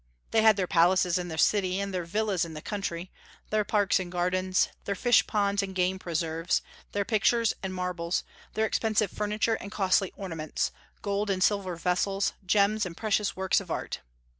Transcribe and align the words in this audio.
They 0.31 0.41
had 0.41 0.55
their 0.57 0.65
palaces 0.65 1.19
in 1.19 1.27
the 1.27 1.37
city 1.37 1.79
and 1.79 1.93
their 1.93 2.05
villas 2.05 2.43
in 2.43 2.55
the 2.55 2.61
country, 2.63 3.11
their 3.51 3.63
parks 3.63 3.99
and 3.99 4.11
gardens, 4.11 4.69
their 4.85 4.95
fish 4.95 5.27
ponds 5.27 5.61
and 5.61 5.75
game 5.75 5.99
preserves, 5.99 6.63
their 6.91 7.05
pictures 7.05 7.53
and 7.61 7.71
marbles, 7.71 8.23
their 8.55 8.65
expensive 8.65 9.11
furniture 9.11 9.53
and 9.61 9.71
costly 9.71 10.11
ornaments, 10.15 10.71
gold 11.03 11.29
and 11.29 11.43
silver 11.43 11.75
vessels, 11.75 12.33
gems 12.43 12.83
and 12.83 12.97
precious 12.97 13.35
works 13.35 13.61
of 13.61 13.69
art. 13.69 13.99